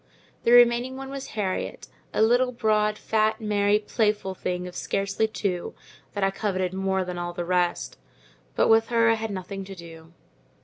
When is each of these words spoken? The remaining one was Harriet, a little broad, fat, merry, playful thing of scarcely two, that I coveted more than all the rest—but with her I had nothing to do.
The 0.45 0.51
remaining 0.51 0.97
one 0.97 1.11
was 1.11 1.27
Harriet, 1.37 1.87
a 2.11 2.23
little 2.23 2.51
broad, 2.51 2.97
fat, 2.97 3.39
merry, 3.39 3.77
playful 3.77 4.33
thing 4.33 4.67
of 4.67 4.75
scarcely 4.75 5.27
two, 5.27 5.75
that 6.13 6.23
I 6.23 6.31
coveted 6.31 6.73
more 6.73 7.05
than 7.05 7.19
all 7.19 7.33
the 7.33 7.45
rest—but 7.45 8.67
with 8.67 8.87
her 8.87 9.11
I 9.11 9.13
had 9.13 9.29
nothing 9.29 9.63
to 9.63 9.75
do. 9.75 10.11